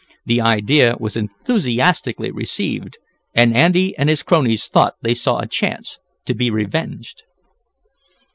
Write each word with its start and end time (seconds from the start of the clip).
The 0.25 0.41
idea 0.41 0.95
was 0.99 1.15
enthusiastically 1.15 2.31
received, 2.31 2.97
and 3.35 3.55
Andy 3.55 3.95
and 3.99 4.09
his 4.09 4.23
cronies 4.23 4.65
thought 4.65 4.95
they 5.03 5.13
saw 5.13 5.37
a 5.37 5.45
chance 5.45 5.99
to 6.25 6.33
be 6.33 6.49
revenged. 6.49 7.21